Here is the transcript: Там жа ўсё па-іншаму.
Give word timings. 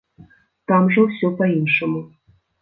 Там 0.71 0.87
жа 0.95 1.03
ўсё 1.09 1.31
па-іншаму. 1.43 2.03